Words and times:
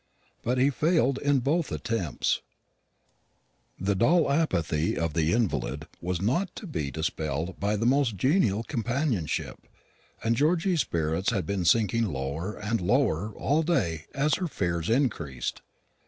But 0.41 0.57
he 0.57 0.71
failed 0.71 1.19
in 1.19 1.41
both 1.41 1.71
attempts; 1.71 2.41
the 3.79 3.93
dull 3.93 4.31
apathy 4.31 4.97
of 4.97 5.13
the 5.13 5.31
invalid 5.31 5.85
was 6.01 6.19
not 6.19 6.55
to 6.55 6.65
be 6.65 6.89
dispelled 6.89 7.59
by 7.59 7.75
the 7.75 7.85
most 7.85 8.15
genial 8.15 8.63
companionship, 8.63 9.59
and 10.23 10.35
Georgy's 10.35 10.81
spirits 10.81 11.29
had 11.29 11.45
been 11.45 11.65
sinking 11.65 12.05
lower 12.07 12.57
and 12.57 12.81
lower 12.81 13.31
all 13.35 13.61
day 13.61 14.05
as 14.15 14.33
her 14.37 14.47
fears 14.47 14.89
increased. 14.89 15.61